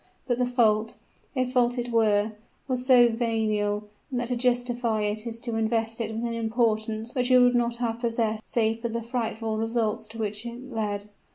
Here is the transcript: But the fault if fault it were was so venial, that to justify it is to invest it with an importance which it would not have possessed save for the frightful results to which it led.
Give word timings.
But 0.25 0.39
the 0.39 0.47
fault 0.47 0.95
if 1.35 1.53
fault 1.53 1.77
it 1.77 1.91
were 1.91 2.31
was 2.67 2.83
so 2.87 3.07
venial, 3.09 3.83
that 4.11 4.29
to 4.29 4.35
justify 4.35 5.01
it 5.03 5.27
is 5.27 5.39
to 5.41 5.55
invest 5.57 6.01
it 6.01 6.11
with 6.11 6.23
an 6.23 6.33
importance 6.33 7.13
which 7.13 7.29
it 7.29 7.37
would 7.37 7.53
not 7.53 7.75
have 7.77 7.99
possessed 7.99 8.47
save 8.47 8.79
for 8.81 8.89
the 8.89 9.03
frightful 9.03 9.57
results 9.57 10.07
to 10.07 10.17
which 10.17 10.43
it 10.43 10.73
led. 10.73 11.09